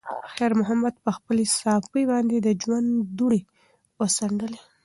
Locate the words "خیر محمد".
0.33-0.95